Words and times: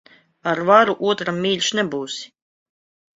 Ar 0.51 0.61
varu 0.69 0.95
otram 1.11 1.37
mīļš 1.43 1.67
nebūsi. 1.81 2.25